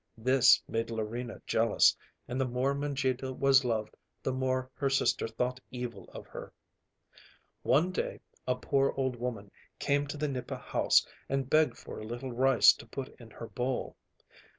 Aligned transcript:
This 0.17 0.59
made 0.67 0.87
Larina 0.87 1.43
jealous, 1.45 1.95
and 2.27 2.41
the 2.41 2.47
more 2.47 2.73
Mangita 2.73 3.31
was 3.33 3.63
loved, 3.63 3.95
the 4.23 4.33
more 4.33 4.71
her 4.73 4.89
sister 4.89 5.27
thought 5.27 5.59
evil 5.69 6.05
of 6.11 6.25
her. 6.25 6.51
One 7.61 7.91
day 7.91 8.19
a 8.47 8.55
poor 8.55 8.93
old 8.97 9.15
woman 9.15 9.51
came 9.77 10.07
to 10.07 10.17
the 10.17 10.27
nipa 10.27 10.57
house 10.57 11.05
and 11.29 11.47
begged 11.51 11.77
for 11.77 11.99
a 11.99 12.03
little 12.07 12.31
rice 12.31 12.73
to 12.77 12.87
put 12.87 13.09
in 13.21 13.29
her 13.29 13.45
bowl. 13.49 13.95